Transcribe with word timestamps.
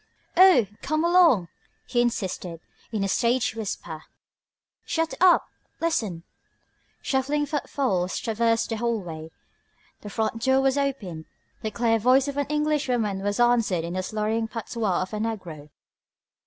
"Oh, 0.35 0.65
come 0.81 1.03
along!" 1.03 1.49
he 1.85 2.01
insisted, 2.01 2.59
in 2.91 3.03
a 3.03 3.07
stage 3.07 3.53
whisper. 3.53 4.05
"Shut 4.83 5.13
up! 5.21 5.47
Listen...." 5.79 6.23
Shuffling 7.03 7.45
footfalls 7.45 8.17
traversed 8.17 8.69
the 8.69 8.77
hallway. 8.77 9.29
The 10.01 10.09
front 10.09 10.41
door 10.41 10.59
was 10.59 10.75
opened. 10.75 11.25
The 11.61 11.69
clear 11.69 11.99
voice 11.99 12.27
of 12.27 12.37
an 12.37 12.47
Englishwoman 12.47 13.21
was 13.21 13.39
answered 13.39 13.83
in 13.83 13.93
the 13.93 14.01
slurring 14.01 14.47
patois 14.47 15.03
of 15.03 15.13
a 15.13 15.17
negro. 15.19 15.69